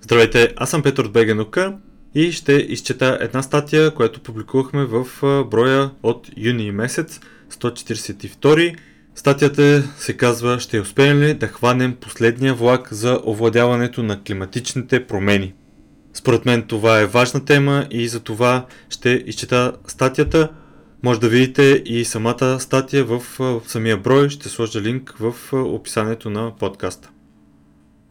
[0.00, 1.76] Здравейте, аз съм Петър от Бегенука
[2.14, 5.06] и ще изчета една статия, която публикувахме в
[5.50, 7.20] броя от юни месец,
[7.52, 8.76] 142.
[9.14, 15.54] Статията се казва Ще успеем ли да хванем последния влак за овладяването на климатичните промени?
[16.14, 20.48] Според мен това е важна тема и за това ще изчета статията.
[21.02, 23.22] Може да видите и самата статия в
[23.66, 24.28] самия брой.
[24.28, 27.10] Ще сложа линк в описанието на подкаста.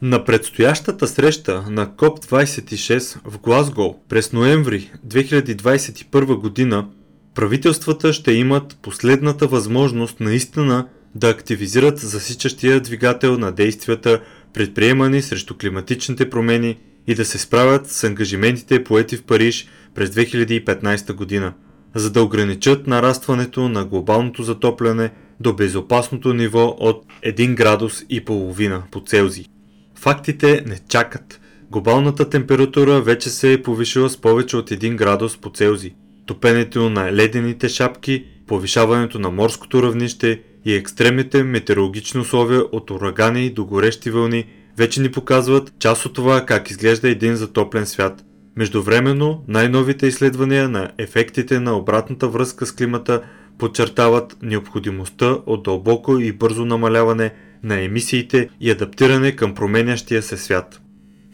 [0.02, 6.86] На предстоящата среща на КОП-26 в Глазго през ноември 2021 година
[7.34, 14.20] правителствата ще имат последната възможност наистина да активизират засичащия двигател на действията,
[14.54, 21.12] предприемани срещу климатичните промени и да се справят с ангажиментите поети в Париж през 2015
[21.12, 21.52] година,
[21.94, 25.10] за да ограничат нарастването на глобалното затопляне
[25.40, 29.57] до безопасното ниво от 1 градус и половина по Целзий.
[30.00, 31.40] Фактите не чакат.
[31.70, 35.94] Глобалната температура вече се е повишила с повече от 1 градус по Целзий.
[36.26, 43.64] Топенето на ледените шапки, повишаването на морското равнище и екстремните метеорологични условия от урагани до
[43.64, 44.44] горещи вълни
[44.76, 48.24] вече ни показват част от това как изглежда един затоплен свят.
[48.56, 53.22] Междувременно, най-новите изследвания на ефектите на обратната връзка с климата
[53.58, 60.80] подчертават необходимостта от дълбоко и бързо намаляване на емисиите и адаптиране към променящия се свят.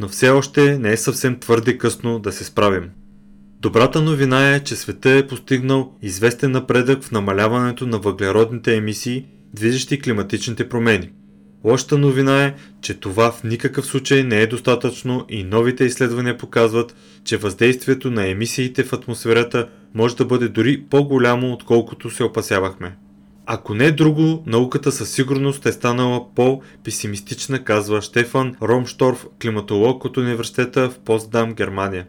[0.01, 2.91] Но все още не е съвсем твърде късно да се справим.
[3.61, 10.01] Добрата новина е, че света е постигнал известен напредък в намаляването на въглеродните емисии, движещи
[10.01, 11.11] климатичните промени.
[11.65, 16.97] Лошата новина е, че това в никакъв случай не е достатъчно и новите изследвания показват,
[17.25, 22.97] че въздействието на емисиите в атмосферата може да бъде дори по-голямо, отколкото се опасявахме.
[23.47, 30.91] Ако не друго, науката със сигурност е станала по-песимистична, казва Штефан Ромшторф, климатолог от университета
[30.91, 32.07] в Постдам, Германия.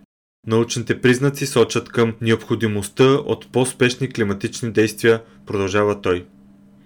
[0.48, 6.26] Научните признаци сочат към необходимостта от по-спешни климатични действия, продължава той.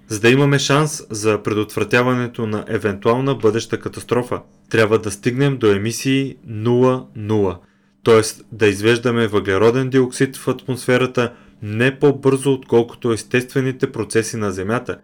[0.07, 6.35] За да имаме шанс за предотвратяването на евентуална бъдеща катастрофа, трябва да стигнем до емисии
[6.49, 7.57] 0-0,
[8.03, 8.21] т.е.
[8.51, 14.97] да извеждаме въглероден диоксид в атмосферата не по-бързо отколкото естествените процеси на Земята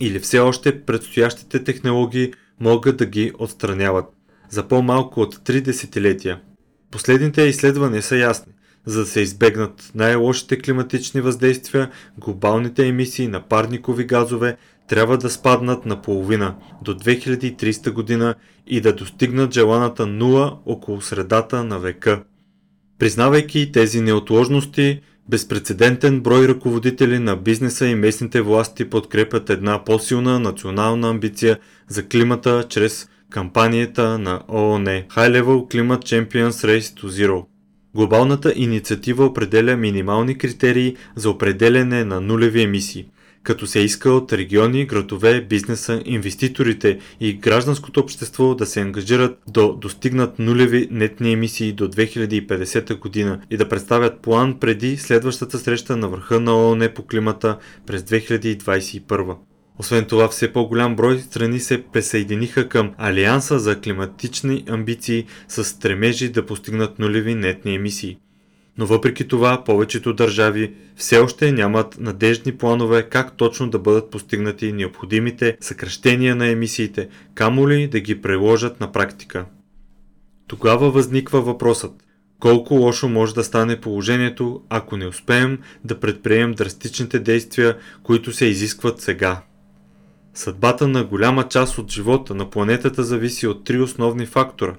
[0.00, 4.04] или все още предстоящите технологии могат да ги отстраняват
[4.48, 6.40] за по-малко от 3 десетилетия.
[6.90, 8.52] Последните изследвания са ясни.
[8.86, 14.56] За да се избегнат най-лошите климатични въздействия, глобалните емисии на парникови газове
[14.88, 18.34] трябва да спаднат на половина до 2300 година
[18.66, 22.22] и да достигнат желаната нула около средата на века.
[22.98, 31.10] Признавайки тези неотложности, безпредседентен брой ръководители на бизнеса и местните власти подкрепят една по-силна национална
[31.10, 37.44] амбиция за климата чрез кампанията на ООН High Level Climate Champions Race to Zero.
[37.94, 43.06] Глобалната инициатива определя минимални критерии за определене на нулеви емисии,
[43.42, 49.72] като се иска от региони, градове, бизнеса, инвеститорите и гражданското общество да се ангажират до
[49.72, 56.08] достигнат нулеви нетни емисии до 2050 година и да представят план преди следващата среща на
[56.08, 59.36] върха на ООН по климата през 2021.
[59.78, 66.28] Освен това, все по-голям брой страни се присъединиха към Алианса за климатични амбиции с стремежи
[66.28, 68.18] да постигнат нулеви нетни емисии.
[68.78, 74.72] Но въпреки това, повечето държави все още нямат надежни планове как точно да бъдат постигнати
[74.72, 79.44] необходимите съкръщения на емисиите, камо ли да ги приложат на практика.
[80.46, 81.92] Тогава възниква въпросът–
[82.42, 88.46] колко лошо може да стане положението, ако не успеем да предприемем драстичните действия, които се
[88.46, 89.42] изискват сега.
[90.34, 94.74] Съдбата на голяма част от живота на планетата зависи от три основни фактора.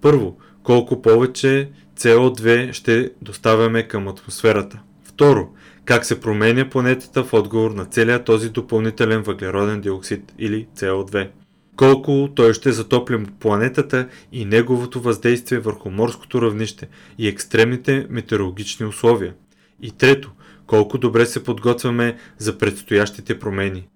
[0.00, 4.80] Първо, колко повече CO2 ще доставяме към атмосферата.
[5.04, 5.48] Второ,
[5.84, 11.28] как се променя планетата в отговор на целият този допълнителен въглероден диоксид или CO2.
[11.76, 19.34] Колко той ще затоплим планетата и неговото въздействие върху морското равнище и екстремните метеорологични условия.
[19.82, 20.32] И трето,
[20.66, 23.88] колко добре се подготвяме за предстоящите промени.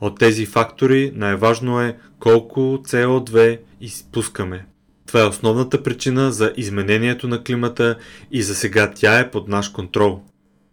[0.00, 4.66] От тези фактори най-важно е колко CO2 изпускаме.
[5.10, 7.96] Това е основната причина за изменението на климата
[8.32, 10.20] и за сега тя е под наш контрол.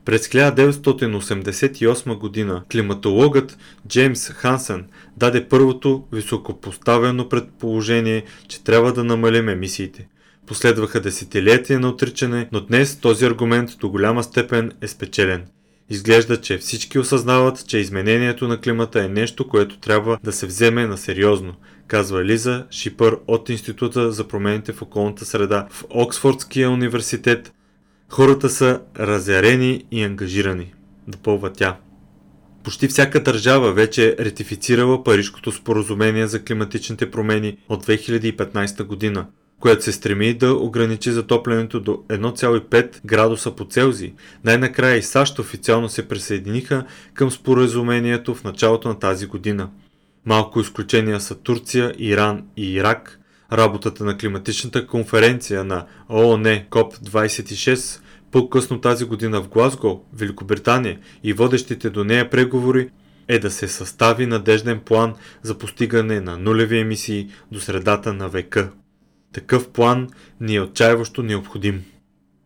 [0.06, 3.58] През 1988 година климатологът
[3.88, 4.86] Джеймс Хансен
[5.18, 10.08] даде първото високопоставено предположение, че трябва да намалим емисиите.
[10.48, 15.46] Последваха десетилетия на отричане, но днес този аргумент до голяма степен е спечелен–
[15.90, 20.88] Изглежда, че всички осъзнават, че изменението на климата е нещо, което трябва да се вземе
[20.88, 21.54] на сериозно,
[21.88, 27.54] казва Лиза Шипър от Института за промените в околната среда в Оксфордския университет.
[28.10, 30.74] Хората са разярени и ангажирани,
[31.08, 31.78] допълва тя.
[32.64, 39.26] Почти всяка държава вече е ретифицирала Парижкото споразумение за климатичните промени от 2015 година,
[39.60, 44.14] което се стреми да ограничи затоплянето до 1,5 градуса по Целзий.
[44.44, 49.70] Най-накрая и САЩ официално се присъединиха към споразумението в началото на тази година.
[50.28, 53.20] Малко изключения са Турция, Иран и Ирак.
[53.52, 58.02] Работата на климатичната конференция на ООН КОП-26
[58.32, 62.90] по-късно тази година в Глазго, Великобритания и водещите до нея преговори
[63.28, 68.72] е да се състави надежден план за постигане на нулеви емисии до средата на века.
[69.34, 70.08] Такъв план
[70.42, 71.84] ни е отчаяващо необходим.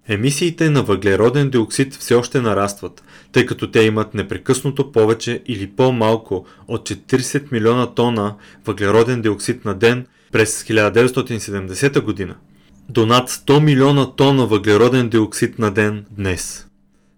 [0.07, 6.45] Емисиите на въглероден диоксид все още нарастват, тъй като те имат непрекъснато повече или по-малко
[6.67, 12.35] от 40 милиона тона въглероден диоксид на ден през 1970 година
[12.89, 16.67] до над 100 милиона тона въглероден диоксид на ден днес.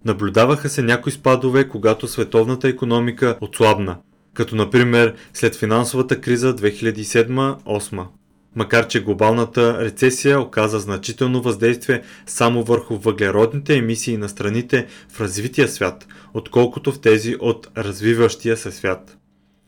[0.05, 3.97] Наблюдаваха се някои спадове, когато световната економика отслабна,
[4.33, 8.05] като например след финансовата криза 2007-2008.
[8.55, 15.67] Макар че глобалната рецесия оказа значително въздействие само върху въглеродните емисии на страните в развития
[15.67, 19.17] свят, отколкото в тези от развиващия се свят.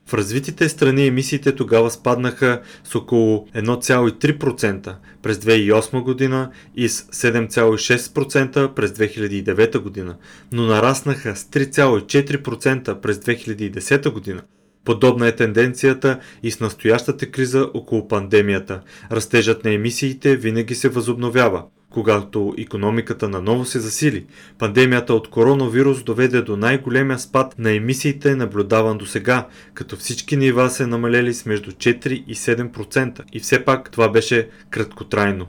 [0.07, 8.73] В развитите страни емисиите тогава спаднаха с около 1,3% през 2008 година и с 7,6%
[8.73, 10.17] през 2009 година,
[10.51, 14.41] но нараснаха с 3,4% през 2010 година.
[14.85, 18.81] Подобна е тенденцията и с настоящата криза около пандемията.
[19.11, 21.63] Растежът на емисиите винаги се възобновява–
[21.95, 24.25] когато економиката наново се засили,
[24.59, 30.69] пандемията от коронавирус доведе до най-големия спад на емисиите наблюдаван до сега, като всички нива
[30.69, 35.47] се намалели с между 4 и 7% и все пак това беше краткотрайно.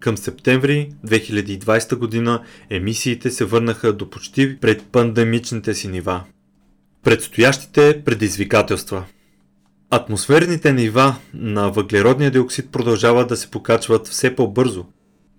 [0.00, 6.24] Към септември 2020 година емисиите се върнаха до почти пред пандемичните си нива.
[7.04, 9.04] Предстоящите предизвикателства
[9.90, 14.84] Атмосферните нива на въглеродния диоксид продължават да се покачват все по-бързо–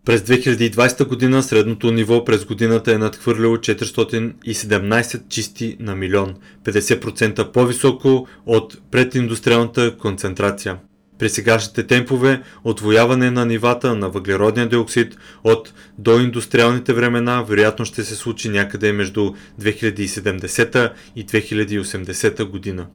[0.09, 8.27] през 2020 година средното ниво през годината е надхвърлило 417 чисти на милион, 50% по-високо
[8.45, 10.77] от прединдустриалната концентрация.
[11.19, 18.15] При сегашните темпове отвояване на нивата на въглеродния диоксид от доиндустриалните времена вероятно ще се
[18.15, 22.87] случи някъде между 2070 и 2080 година.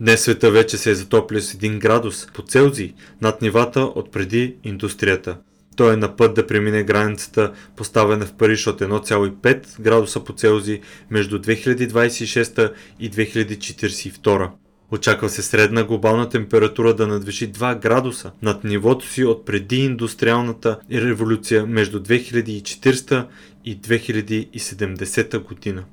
[0.00, 4.56] Днес света вече се е затоплял с 1 градус по Целзий над нивата от преди
[4.64, 5.36] индустрията.
[5.76, 10.80] Той е на път да премине границата, поставена в Париж от 1,5 градуса по Целзий
[11.10, 14.50] между 2026 и 2042.
[14.92, 20.78] Очаква се средна глобална температура да надвиши 2 градуса над нивото си от преди индустриалната
[20.92, 23.26] революция между 2040
[23.64, 25.84] и 2070 година.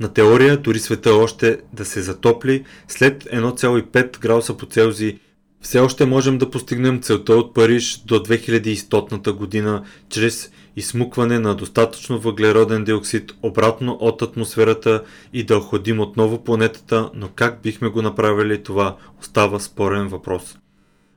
[0.00, 5.18] На теория дори света още да се затопли след 1,5 градуса по Целзий
[5.62, 12.18] все още можем да постигнем целта от Париж до 2100 година чрез измукване на достатъчно
[12.18, 18.62] въглероден диоксид обратно от атмосферата и да охладим отново планетата, но как бихме го направили
[18.62, 20.58] това остава спорен въпрос.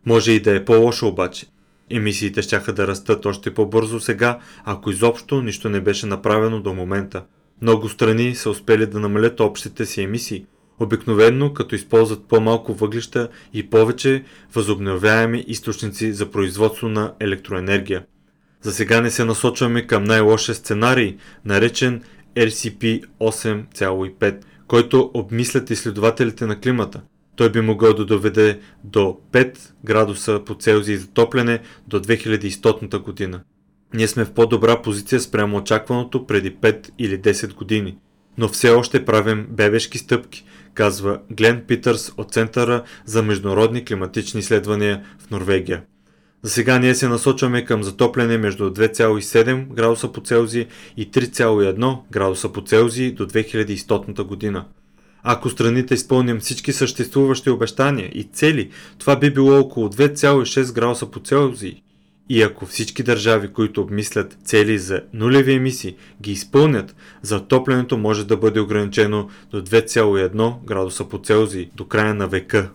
[0.05, 1.45] Може и да е по-лошо обаче.
[1.89, 7.23] Емисиите ще да растат още по-бързо сега, ако изобщо нищо не беше направено до момента.
[7.61, 10.45] Много страни са успели да намалят общите си емисии,
[10.79, 18.03] обикновенно като използват по-малко въглища и повече възобновяеми източници за производство на електроенергия.
[18.65, 22.01] За сега не се насочваме към най-лошия сценарий, наречен
[22.35, 27.01] RCP 8,5, който обмислят изследователите на климата.
[27.35, 33.41] Той би могъл да доведе до 5 градуса по Целзий затопляне до 2100 година.
[33.93, 37.97] Ние сме в по-добра позиция спрямо очакваното преди 5 или 10 години,
[38.37, 45.05] но все още правим бебешки стъпки– казва Глен Питърс от Центъра за международни климатични изследвания
[45.19, 45.83] в Норвегия.
[46.43, 52.51] За сега ние се насочваме към затопляне между 2,7 градуса по Целзий и 3,1 градуса
[52.51, 54.65] по Целзий до 2100 година.
[55.23, 61.19] Ако страните изпълним всички съществуващи обещания и цели, това би било около 2,6 градуса по
[61.19, 61.81] Целзий
[62.29, 68.37] и ако всички държави, които обмислят цели за нулеви емисии, ги изпълнят, затоплянето може да
[68.37, 72.69] бъде ограничено до 2,1 градуса по Целзий до края на века.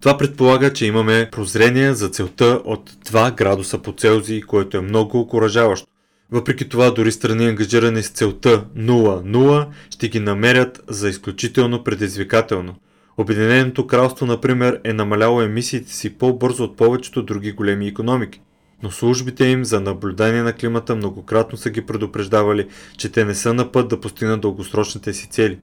[0.00, 5.20] Това предполага, че имаме прозрение за целта от 2 градуса по Целзий, което е много
[5.20, 5.86] окоръжаващо.
[6.30, 12.74] Въпреки това, дори страни ангажирани с целта 0-0 ще ги намерят за изключително предизвикателно–
[13.20, 18.40] Обединеното кралство, например, е намаляло емисиите си по-бързо от повечето други големи економики,
[18.82, 23.54] но службите им за наблюдение на климата многократно са ги предупреждавали, че те не са
[23.54, 25.58] на път да постигнат дългосрочните си цели.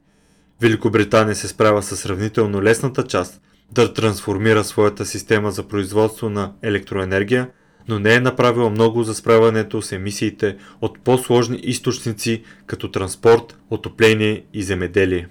[0.62, 7.50] Великобритания се справя с сравнително лесната част да трансформира своята система за производство на електроенергия,
[7.88, 14.44] но не е направила много за справянето с емисиите от по-сложни източници като транспорт, отопление
[14.54, 15.28] и земеделие.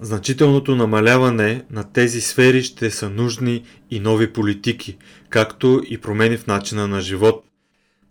[0.00, 4.96] Значителното намаляване на тези сфери ще са нужни и нови политики,
[5.28, 7.44] както и промени в начина на живот.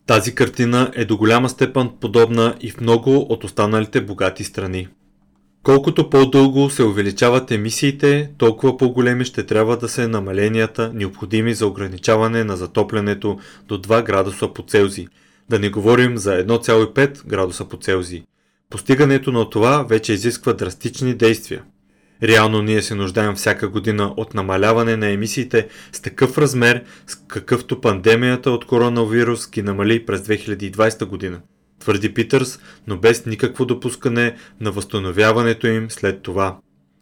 [0.05, 4.87] Тази картина е до голяма степен подобна и в много от останалите богати страни.
[5.65, 12.43] Колкото по-дълго се увеличават емисиите, толкова по-големи ще трябва да са намаленията, необходими за ограничаване
[12.43, 15.07] на затоплянето до 2 градуса по Целзий.
[15.49, 18.23] Да не говорим за 1,5 градуса по Целзий.
[18.69, 21.63] Постигането на това вече изисква драстични действия.
[22.23, 27.81] Реално ние се нуждаем всяка година от намаляване на емисиите с такъв размер, с какъвто
[27.81, 31.39] пандемията от коронавирус ги намали през 2020 година.
[31.85, 36.57] Твърди Питърс, но без никакво допускане на възстановяването им след това.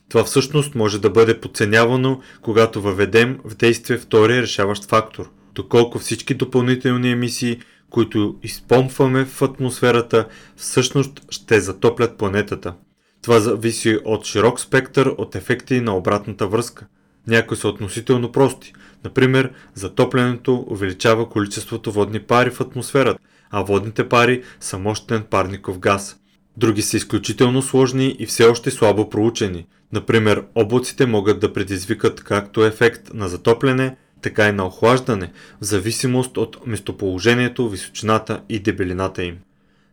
[0.09, 5.29] Това всъщност може да бъде подценявано, когато въведем в действие втория решаващ фактор.
[5.55, 7.59] Доколко всички допълнителни емисии,
[7.89, 12.73] които изпомпваме в атмосферата, всъщност ще затоплят планетата.
[13.21, 16.87] Това зависи от широк спектър от ефекти на обратната връзка.
[17.27, 18.73] Някои са относително прости.
[19.03, 23.19] Например, затоплянето увеличава количеството водни пари в атмосферата,
[23.53, 26.19] а водните пари са мощен парников газ.
[26.57, 29.65] Други са изключително сложни и все още слабо проучени.
[29.91, 35.31] Например, облаците могат да предизвикат както ефект на затопляне, така и на охлаждане,
[35.61, 39.37] в зависимост от местоположението, височината и дебелината им.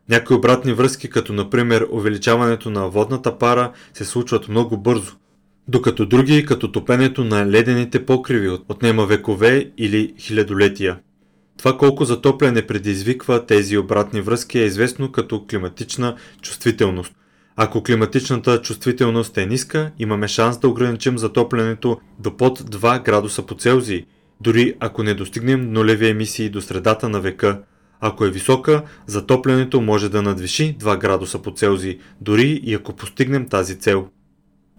[0.08, 5.12] Някои обратни връзки, като например увеличаването на водната пара, се случват много бързо,
[5.68, 10.98] докато други, като топенето на ледените покриви, отнема векове или хилядолетия.
[11.60, 17.12] Това колко затопляне предизвиква тези обратни връзки е известно като климатична чувствителност.
[17.56, 23.54] Ако климатичната чувствителност е ниска, имаме шанс да ограничим затоплянето до под 2 градуса по
[23.54, 24.04] Целзий,
[24.40, 27.62] дори ако не достигнем нулеви емисии до средата на века–
[28.00, 33.48] ако е висока, затоплянето може да надвиши 2 градуса по Целзий, дори и ако постигнем
[33.48, 34.08] тази цел.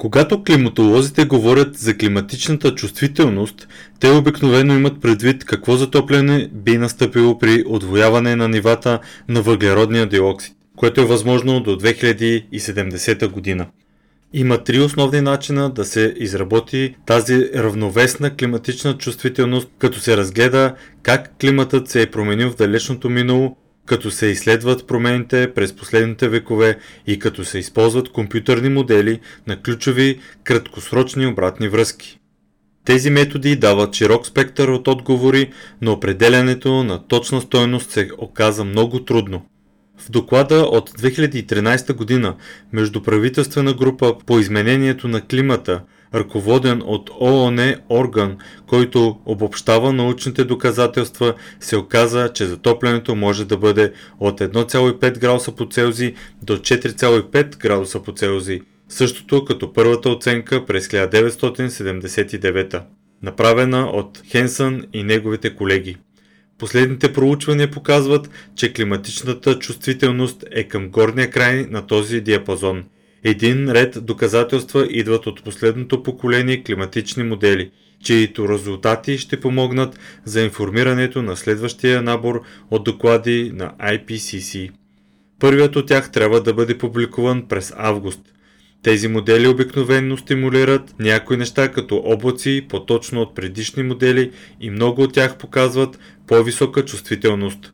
[0.01, 3.67] Когато климатолозите говорят за климатичната чувствителност,
[3.99, 10.53] те обикновено имат предвид какво затопляне би настъпило при отвояване на нивата на въглеродния диоксид,
[10.75, 13.67] което е възможно до 2070 година.
[14.33, 21.35] Има три основни начина да се изработи тази равновесна климатична чувствителност, като се разгледа как
[21.41, 27.19] климатът се е променил в далечното минало, като се изследват промените през последните векове и
[27.19, 32.19] като се използват компютърни модели на ключови краткосрочни обратни връзки.
[32.85, 39.05] Тези методи дават широк спектър от отговори, но определянето на точна стойност се оказа много
[39.05, 39.45] трудно.
[39.97, 42.35] В доклада от 2013 година
[42.73, 45.81] Междуправителствена група по изменението на климата,
[46.15, 48.37] ръководен от ООН орган,
[48.67, 55.65] който обобщава научните доказателства, се оказа, че затоплянето може да бъде от 1,5 градуса по
[55.65, 62.81] Целзий до 4,5 градуса по Целзий, същото като първата оценка през 1979,
[63.23, 65.97] направена от Хенсън и неговите колеги.
[66.57, 72.83] Последните проучвания показват, че климатичната чувствителност е към горния край на този диапазон.
[73.23, 77.71] Един ред доказателства идват от последното поколение климатични модели,
[78.03, 84.69] чието резултати ще помогнат за информирането на следващия набор от доклади на IPCC.
[85.39, 88.21] Първият от тях трябва да бъде публикуван през август–
[88.83, 95.13] тези модели обикновенно стимулират някои неща като облаци, по-точно от предишни модели и много от
[95.13, 97.73] тях показват по-висока чувствителност.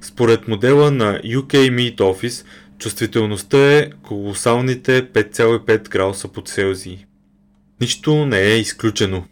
[0.00, 2.46] Според модела на UK Meet Office,
[2.80, 6.98] чувствителността е колосалните 5,5 градуса по Целзий.
[7.80, 9.24] Нищо не е изключено.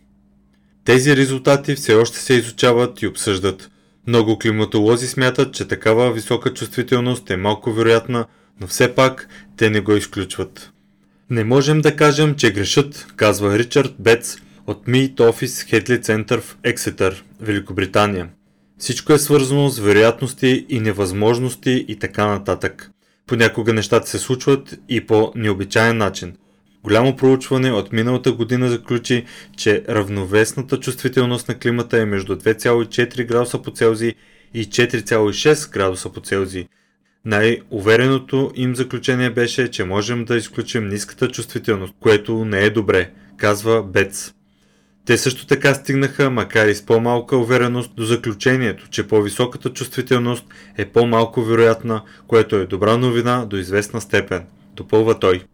[0.85, 3.71] Тези резултати все още се изучават и обсъждат.
[4.07, 8.27] Много климатолози смятат, че такава висока чувствителност е малко вероятна,
[8.61, 10.73] но все пак те не го изключват.
[11.31, 14.37] Не можем да кажем, че грешат, казва Ричард Бец
[14.67, 18.29] от Meet Office Headley Center в Ексетър, Великобритания.
[18.79, 22.91] Всичко е свързано с вероятности и невъзможности и така нататък.
[23.29, 26.37] Понякога нещата се случват и по необичайен начин.
[26.85, 29.25] Голямо проучване от миналата година заключи,
[29.57, 34.15] че равновесната чувствителност на климата е между 2,4 градуса по Целзий
[34.55, 36.69] и 4,6 градуса по Целзий,
[37.25, 43.83] най-увереното им заключение беше, че можем да изключим ниската чувствителност, което не е добре, казва
[43.83, 44.35] Бец.
[45.09, 50.45] Те също така стигнаха, макар и с по-малка увереност, до заключението, че по-високата чувствителност
[50.79, 54.47] е по-малко вероятна, което е добра новина до известна степен,
[54.77, 55.45] допълва той.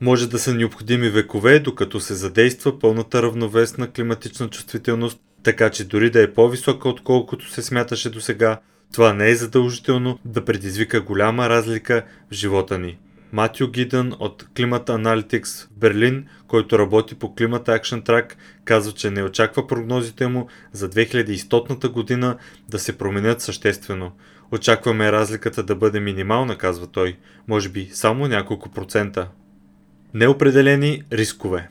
[0.00, 6.10] Може да са необходими векове, докато се задейства пълната равновесна климатична чувствителност, така че дори
[6.10, 8.60] да е по-висока отколкото се смяташе до сега,
[8.92, 12.98] това не е задължително да предизвика голяма разлика в живота ни.
[13.32, 18.34] Матю Гидън от Climate Analytics в Берлин, който работи по Climate Action Track,
[18.64, 22.36] казва, че не очаква прогнозите му за 2100 година
[22.68, 24.12] да се променят съществено.
[24.52, 27.16] Очакваме разликата да бъде минимална, казва той,
[27.48, 29.28] може би само няколко процента.
[30.14, 31.68] Неопределени рискове.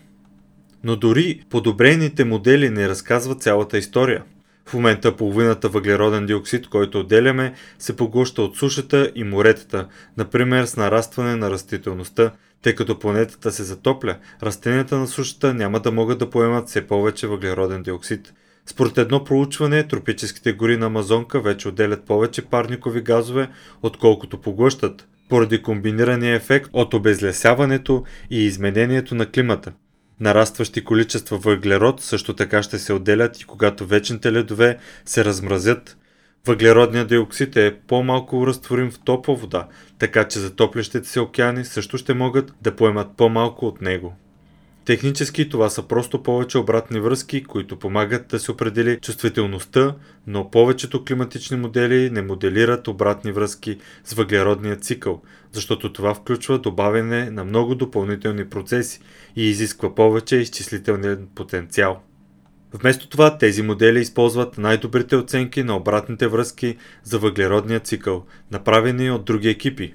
[0.83, 4.23] Но дори подобрените модели не разказват цялата история–
[4.69, 10.77] в момента половината въглероден диоксид, който отделяме, се поглъща от сушата и моретата, например с
[10.77, 16.29] нарастване на растителността, тъй като планетата се затопля, растенията на сушата няма да могат да
[16.29, 18.33] поемат все повече въглероден диоксид.
[18.65, 23.49] Според едно проучване, тропическите гори на Амазонка вече отделят повече парникови газове,
[23.81, 29.71] отколкото поглъщат, поради комбинирания ефект от обезлесяването и изменението на климата.
[30.19, 35.97] Нарастващи количества въглерод също така ще се отделят и когато вечните ледове се размразят.
[36.47, 39.67] Въглеродният диоксид е по-малко разтворим в топла вода,
[39.99, 44.15] така че затоплящите се океани също ще могат да поемат по-малко от него.
[44.89, 49.95] Технически това са просто повече обратни връзки, които помагат да се определи чувствителността,
[50.27, 57.31] но повечето климатични модели не моделират обратни връзки с въглеродния цикъл, защото това включва добавяне
[57.31, 58.99] на много допълнителни процеси
[59.35, 62.01] и изисква повече изчислителен потенциал.
[62.73, 69.25] Вместо това тези модели използват най-добрите оценки на обратните връзки за въглеродния цикъл, направени от
[69.25, 69.93] други екипи,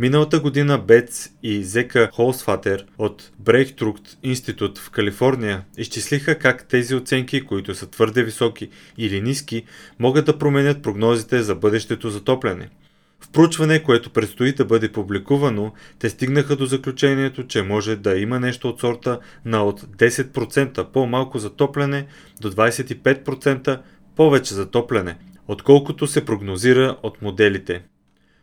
[0.00, 7.44] Миналата година Бец и Зека Холсфатер от Breakthrough Institute в Калифорния изчислиха как тези оценки,
[7.44, 9.64] които са твърде високи или ниски,
[9.98, 12.68] могат да променят прогнозите за бъдещето затопляне.
[13.20, 18.40] В проучване, което предстои да бъде публикувано, те стигнаха до заключението, че може да има
[18.40, 22.06] нещо от сорта на от 10% по-малко затопляне
[22.40, 23.80] до 25%
[24.16, 25.16] повече затопляне,
[25.48, 27.82] отколкото се прогнозира от моделите.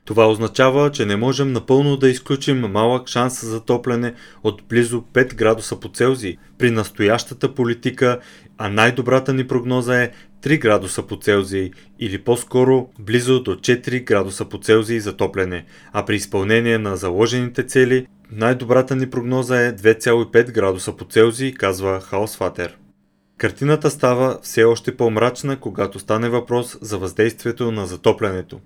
[0.08, 5.36] Това означава, че не можем напълно да изключим малък шанс за топляне от близо 5
[5.36, 8.20] градуса по Целзий при настоящата политика,
[8.58, 10.12] а най-добрата ни прогноза е
[10.43, 16.06] 3 градуса по Целзий или по-скоро близо до 4 градуса по Целзий за топляне, а
[16.06, 22.78] при изпълнение на заложените цели най-добрата ни прогноза е 2,5 градуса по Целзий, казва Хаусфатер.
[23.38, 28.60] Картината става все още по-мрачна, когато стане въпрос за въздействието на затоплянето.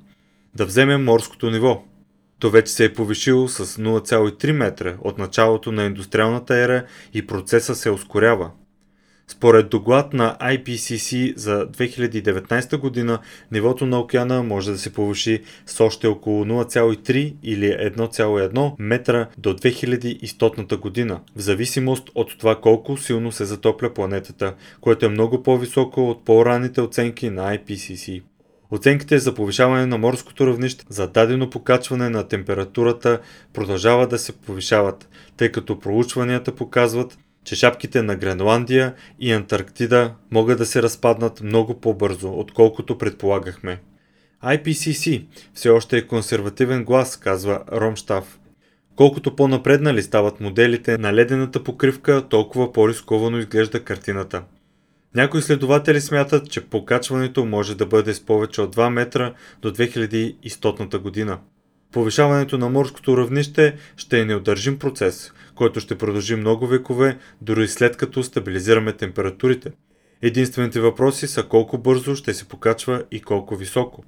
[0.56, 1.84] Да вземем морското ниво.
[2.40, 7.76] То вече се е повишило с 0,3 метра от началото на индустриалната ера и процеса
[7.76, 8.52] се ускорява.
[9.28, 13.20] Според доклад на IPCC за 2019 година,
[13.52, 19.54] нивото на океана може да се повиши с още около 0,3 или 1,1 метра до
[19.54, 26.10] 2100 година, в зависимост от това колко силно се затопля планетата, което е много по-високо
[26.10, 28.22] от по-ранните оценки на IPCC.
[28.71, 33.19] Оценките за повишаване на морското равнище за дадено покачване на температурата
[33.53, 40.57] продължават да се повишават, тъй като проучванията показват, че шапките на Гренландия и Антарктида могат
[40.57, 43.81] да се разпаднат много по-бързо, отколкото предполагахме.
[44.43, 48.39] IPCC все още е консервативен глас, казва Ромштав.
[48.95, 54.43] Колкото по-напреднали стават моделите на ледената покривка, толкова по-рисковано изглежда картината–
[55.15, 60.97] някои следователи смятат, че покачването може да бъде с повече от 2 метра до 2100
[60.97, 61.39] година.
[61.91, 67.97] Повишаването на морското равнище ще е неудържим процес, който ще продължи много векове, дори след
[67.97, 69.71] като стабилизираме температурите.
[70.21, 74.04] Единствените въпроси са колко бързо ще се покачва и колко високо.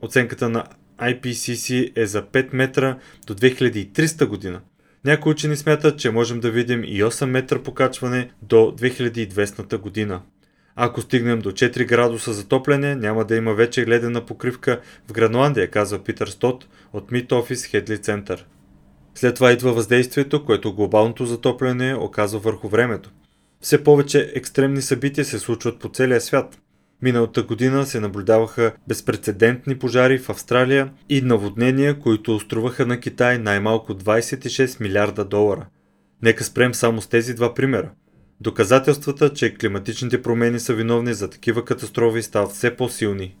[0.00, 0.64] Оценката на
[1.00, 4.60] IPCC е за 5 метра до 2300 година.
[5.04, 10.22] Някои учени смятат, че можем да видим и 8 метра покачване до 2200 година.
[10.76, 15.98] Ако стигнем до 4 градуса затопляне, няма да има вече ледена покривка в Гранландия, казва
[15.98, 18.46] Питър Стот от Mid Office Хедли Център.
[19.14, 23.10] След това идва въздействието, което глобалното затопляне оказва върху времето.
[23.60, 26.58] Все повече екстремни събития се случват по целия свят.
[27.02, 33.94] Миналата година се наблюдаваха безпредседентни пожари в Австралия и наводнения, които оструваха на Китай най-малко
[33.94, 35.66] 26 милиарда долара.
[36.22, 37.90] Нека спрем само с тези два примера.
[38.42, 43.36] Доказателствата, че климатичните промени са виновни за такива катастрофи стават все по-силни.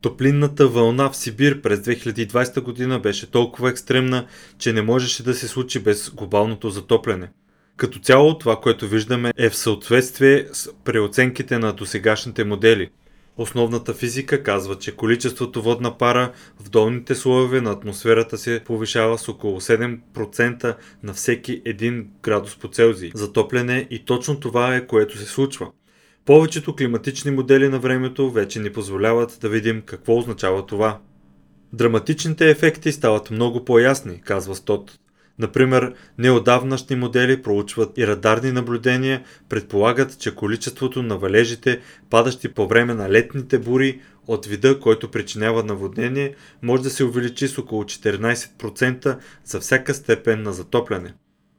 [0.00, 4.26] Топлинната вълна в Сибир през 2020 година беше толкова екстремна,
[4.58, 7.30] че не можеше да се случи без глобалното затопляне.
[7.76, 12.90] Като цяло това, което виждаме е в съответствие с преоценките на досегашните модели.
[13.40, 16.32] Основната физика казва, че количеството водна пара
[16.64, 22.68] в долните слоеве на атмосферата се повишава с около 7% на всеки 1 градус по
[22.68, 23.10] Целзий.
[23.14, 25.70] Затопляне и точно това е което се случва.
[26.24, 30.98] Повечето климатични модели на времето вече ни позволяват да видим какво означава това.
[31.72, 34.98] Драматичните ефекти стават много по-ясни, казва Стот.
[35.40, 42.94] Например, неодавнашни модели проучват и радарни наблюдения предполагат, че количеството на валежите, падащи по време
[42.94, 49.18] на летните бури от вида, който причинява наводнение, може да се увеличи с около 14%
[49.44, 51.14] за всяка степен на затопляне.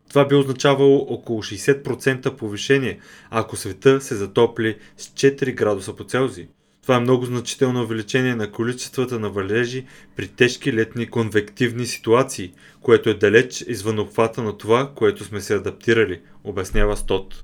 [0.10, 6.48] Това би означавало около 60% повишение, ако света се затопли с 4 градуса по Целзий.
[6.82, 13.10] Това е много значително увеличение на количествата на валежи при тежки летни конвективни ситуации, което
[13.10, 17.44] е далеч извън обхвата на това, което сме се адаптирали, обяснява Стот.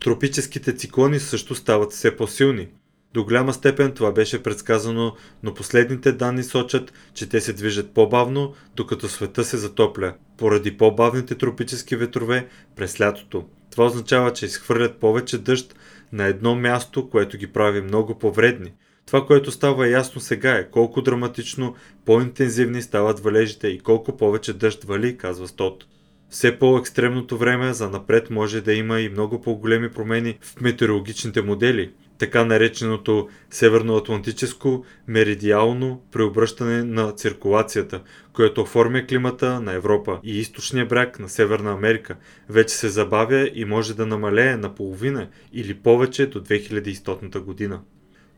[0.00, 2.68] Тропическите циклони също стават все по-силни.
[3.14, 8.54] До голяма степен това беше предсказано, но последните данни сочат, че те се движат по-бавно,
[8.76, 13.44] докато света се затопля, поради по-бавните тропически ветрове през лятото.
[13.70, 15.74] Това означава, че изхвърлят повече дъжд
[16.12, 18.72] на едно място, което ги прави много повредни.
[19.06, 24.84] Това, което става ясно сега е колко драматично по-интензивни стават валежите и колко повече дъжд
[24.84, 25.84] вали, казва Стот.
[26.30, 31.92] Все по-екстремното време за напред може да има и много по-големи промени в метеорологичните модели
[32.18, 38.02] така нареченото Северноатлантическо меридиално преобръщане на циркулацията,
[38.32, 42.16] което оформя климата на Европа и източния бряг на Северна Америка,
[42.48, 47.80] вече се забавя и може да намалее на половина или повече до 2100 година.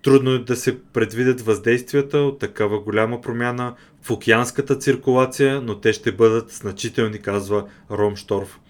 [0.02, 5.92] Трудно е да се предвидят въздействията от такава голяма промяна в океанската циркулация, но те
[5.92, 8.60] ще бъдат значителни, казва Ром Шторф.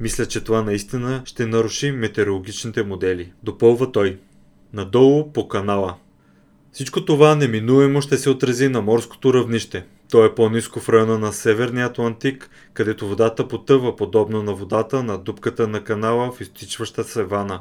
[0.00, 3.32] Мисля, че това наистина ще наруши метеорологичните модели.
[3.42, 4.18] Допълва той
[4.72, 5.94] надолу по канала.
[6.72, 9.84] Всичко това неминуемо ще се отрази на морското равнище.
[10.10, 15.18] То е по-низко в района на Северния Атлантик, където водата потъва подобно на водата на
[15.18, 17.60] дупката на канала в изтичваща се вана.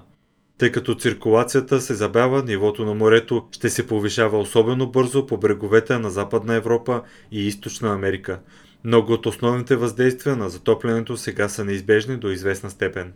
[0.57, 5.99] Тъй като циркулацията се забавя, нивото на морето ще се повишава особено бързо по бреговете
[5.99, 8.39] на Западна Европа и Източна Америка.
[8.83, 13.13] Много от основните въздействия на затоплянето сега са неизбежни до известна степен.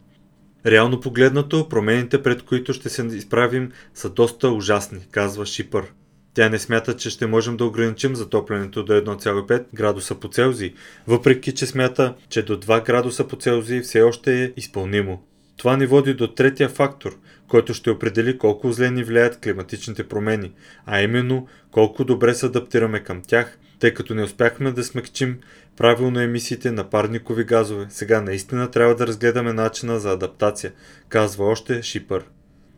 [0.66, 5.94] Реално погледнато, промените пред които ще се изправим са доста ужасни, казва Шипър.
[6.34, 10.74] Тя не смята, че ще можем да ограничим затоплянето до 1,5 градуса по Целзий,
[11.08, 15.24] въпреки че смята, че до 2 градуса по Целзий все още е изпълнимо.
[15.58, 17.18] Това ни води до третия фактор,
[17.48, 20.52] който ще определи колко зле ни влияят климатичните промени,
[20.86, 25.40] а именно колко добре се адаптираме към тях, тъй като не успяхме да смекчим
[25.78, 27.86] правилно емисиите на парникови газове.
[27.90, 30.72] Сега наистина трябва да разгледаме начина за адаптация,
[31.10, 32.26] казва още Шипър.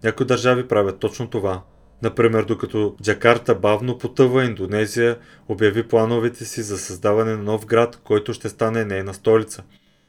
[0.04, 1.64] Някои държави правят точно това.
[2.02, 8.34] Например, докато Джакарта бавно потъва, Индонезия обяви плановете си за създаване на нов град, който
[8.34, 9.64] ще стане нейна столица.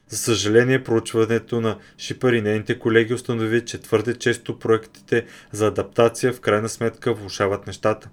[0.09, 6.33] За съжаление, проучването на Шипър и нейните колеги установи, че твърде често проектите за адаптация
[6.33, 8.09] в крайна сметка влушават нещата.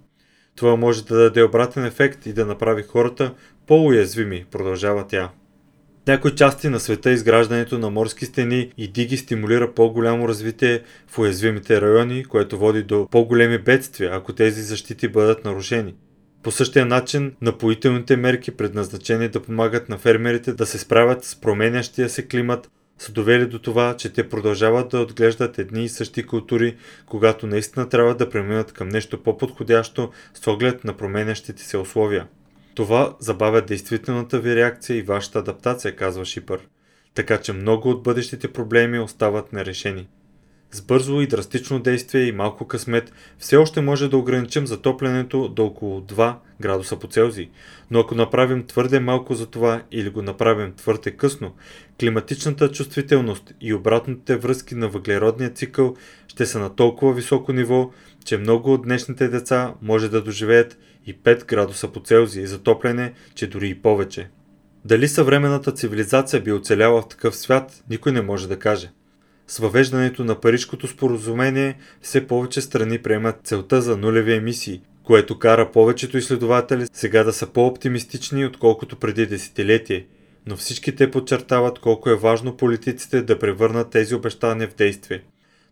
[0.57, 3.35] Това може да даде обратен ефект и да направи хората
[3.67, 5.31] по-уязвими, продължава тя.
[6.05, 11.19] В някои части на света изграждането на морски стени и диги стимулира по-голямо развитие в
[11.19, 15.95] уязвимите райони, което води до по-големи бедствия, ако тези защити бъдат нарушени.
[16.43, 22.09] По същия начин, напоителните мерки, предназначени да помагат на фермерите да се справят с променящия
[22.09, 26.77] се климат, са довели до това, че те продължават да отглеждат едни и същи култури,
[27.07, 32.27] когато наистина трябва да преминат към нещо по-подходящо с оглед на променящите се условия.
[32.75, 36.61] Това забавя действителната ви реакция и вашата адаптация, казва Шипър.
[37.15, 40.09] Така че много от бъдещите проблеми остават нерешени.
[40.73, 45.65] С бързо и драстично действие и малко късмет все още може да ограничим затоплянето до
[45.65, 47.49] около 2 градуса по Целзий,
[47.91, 51.55] но ако направим твърде малко за това или го направим твърде късно,
[52.01, 55.97] климатичната чувствителност и обратните връзки на въглеродния цикъл
[56.29, 57.91] ще са на толкова високо ниво,
[58.25, 63.47] че много от днешните деца може да доживеят и 5 градуса по Целзий затопляне, че
[63.47, 64.31] дори и повече.
[64.85, 68.91] Дали съвременната цивилизация би оцеляла в такъв свят, никой не може да каже.
[69.51, 75.71] С въвеждането на Парижкото споразумение все повече страни приемат целта за нулеви емисии, което кара
[75.73, 80.07] повечето изследователи сега да са по-оптимистични, отколкото преди десетилетие.
[80.47, 85.23] Но всички те подчертават колко е важно политиците да превърнат тези обещания в действие.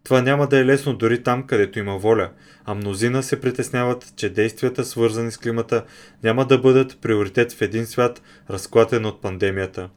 [0.04, 2.30] Това няма да е лесно дори там, където има воля,
[2.64, 5.84] а мнозина се притесняват, че действията свързани с климата
[6.22, 9.88] няма да бъдат приоритет в един свят, разклатен от пандемията.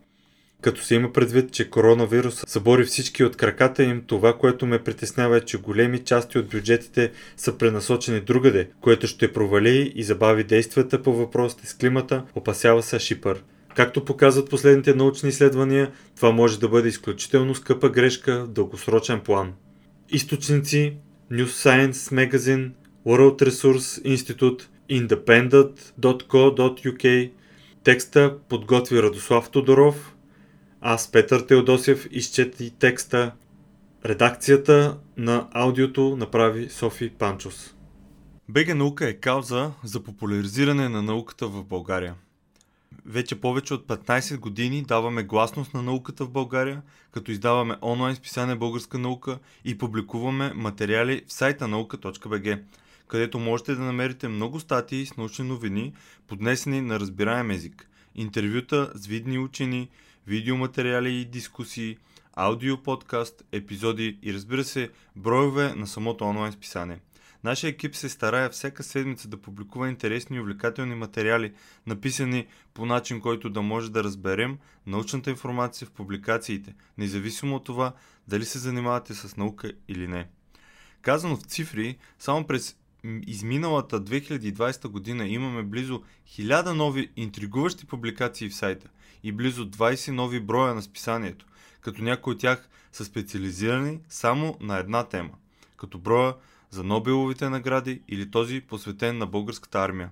[0.62, 5.38] Като се има предвид, че коронавирус събори всички от краката им, това, което ме притеснява
[5.38, 11.02] е, че големи части от бюджетите са пренасочени другаде, което ще провали и забави действията
[11.02, 13.44] по въпросите с климата, опасява се Шипър.
[13.76, 19.54] Както показват последните научни изследвания, това може да бъде изключително скъпа грешка в дългосрочен план.
[20.10, 20.94] Източници
[21.32, 22.72] News Science Magazine,
[23.08, 27.32] World Resource Institute, independent.co.uk
[27.84, 30.11] Текста подготви Радослав Тодоров,
[30.82, 33.32] аз Петър Теодосев изчети текста.
[34.06, 37.76] Редакцията на аудиото направи Софи Панчос.
[38.50, 42.16] БГ наука е кауза за популяризиране на науката в България.
[43.06, 48.56] Вече повече от 15 години даваме гласност на науката в България, като издаваме онлайн списание
[48.56, 52.60] Българска наука и публикуваме материали в сайта наука.бг,
[53.08, 55.94] където можете да намерите много статии с научни новини,
[56.28, 59.90] поднесени на разбираем език, интервюта с видни учени,
[60.28, 61.98] видеоматериали и дискусии,
[62.34, 67.00] аудио подкаст, епизоди и разбира се, броеве на самото онлайн списание.
[67.44, 71.54] Нашия екип се старае всяка седмица да публикува интересни и увлекателни материали,
[71.88, 74.58] написани по начин, който да може да разберем
[74.88, 77.94] научната информация в публикациите, независимо от това
[78.28, 80.28] дали се занимавате с наука или не.
[81.02, 82.78] Казано в цифри, само през
[83.28, 88.90] изминалата 2020 година имаме близо 1000 нови интригуващи публикации в сайта
[89.24, 91.46] и близо 20 нови броя на списанието,
[91.82, 95.32] като някои от тях са специализирани само на една тема,
[95.78, 96.36] като броя
[96.70, 100.10] за Нобеловите награди или този посветен на българската армия,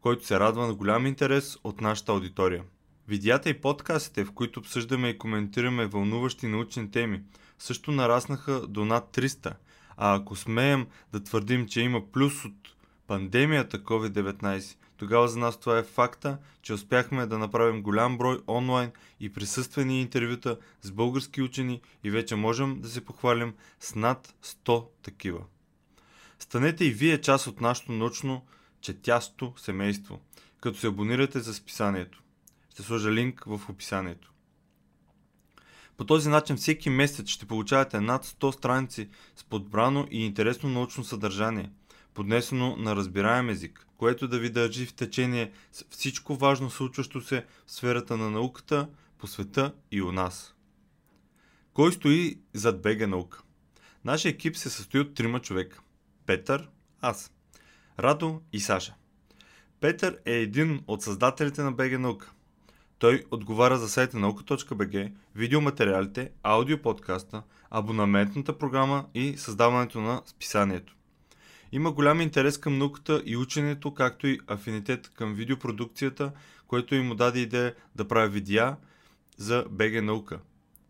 [0.00, 2.64] който се радва на голям интерес от нашата аудитория.
[3.08, 7.22] Видеята и подкастите, в които обсъждаме и коментираме вълнуващи научни теми,
[7.58, 9.52] също нараснаха до над 300,
[9.96, 12.54] а ако смеем да твърдим, че има плюс от
[13.12, 18.90] пандемията COVID-19, тогава за нас това е факта, че успяхме да направим голям брой онлайн
[19.20, 24.86] и присъствени интервюта с български учени и вече можем да се похвалим с над 100
[25.02, 25.40] такива.
[26.38, 28.46] Станете и вие част от нашето научно
[28.80, 30.20] четясто семейство,
[30.60, 32.22] като се абонирате за списанието.
[32.70, 34.32] Ще сложа линк в описанието.
[35.96, 41.04] По този начин всеки месец ще получавате над 100 страници с подбрано и интересно научно
[41.04, 41.70] съдържание,
[42.14, 47.46] поднесено на разбираем език, което да ви държи в течение с всичко важно случващо се
[47.66, 50.54] в сферата на науката, по света и у нас.
[51.74, 53.42] Кой стои зад БГ наука?
[54.04, 55.80] Нашия екип се състои от трима човека.
[56.26, 56.68] Петър,
[57.00, 57.32] аз,
[57.98, 58.94] Радо и Саша.
[59.80, 62.32] Петър е един от създателите на БГ наука.
[62.98, 70.96] Той отговаря за сайта наука.бг, видеоматериалите, аудиоподкаста, абонаментната програма и създаването на списанието.
[71.72, 76.32] Има голям интерес към науката и ученето, както и афинитет към видеопродукцията,
[76.66, 78.76] което им даде идея да прави видеа
[79.36, 80.38] за БГ наука.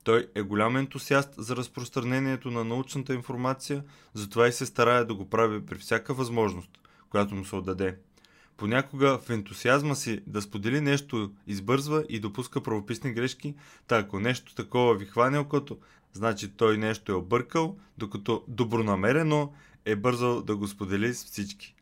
[0.05, 5.31] Той е голям ентусиаст за разпространението на научната информация, затова и се старае да го
[5.31, 6.71] прави при всяка възможност,
[7.11, 7.97] която му се отдаде.
[8.57, 13.55] Понякога в ентусиазма си да сподели нещо избързва и допуска правописни грешки,
[13.87, 15.79] та ако нещо такова ви хване окото,
[16.13, 19.53] значи той нещо е объркал, докато добронамерено
[19.85, 21.75] е бързал да го сподели с всички.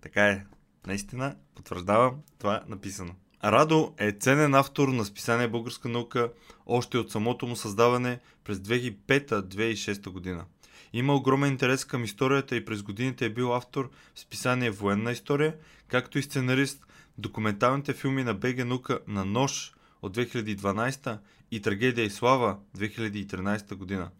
[0.00, 0.44] Така е.
[0.86, 3.14] Наистина, потвърждавам това написано.
[3.44, 6.32] Радо е ценен автор на списание Българска наука
[6.66, 10.44] още от самото му създаване през 2005-2006 година.
[10.92, 15.56] Има огромен интерес към историята и през годините е бил автор в списание Военна история,
[15.88, 16.86] както и сценарист
[17.18, 21.18] в документалните филми на БГ Наука на Нож от 2012
[21.50, 24.10] и Трагедия и слава 2013 година,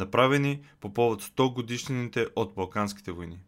[0.00, 3.38] направени по повод 100 годишнините от Балканските войни.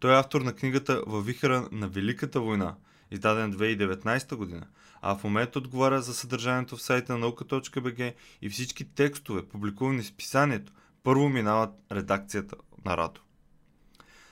[0.00, 2.74] Той е автор на книгата Във вихара на Великата война,
[3.10, 4.66] издаден 2019 година,
[5.02, 10.72] а в момента отговаря за съдържанието в сайта наука.бг и всички текстове, публикувани в писанието,
[11.02, 13.20] първо минават редакцията на Радо.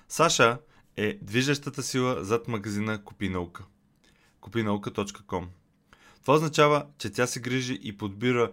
[0.08, 0.58] Саша
[0.96, 3.64] е движещата сила зад магазина Купи наука.
[4.40, 5.44] Купинаука.com
[6.20, 8.52] Това означава, че тя се грижи и подбира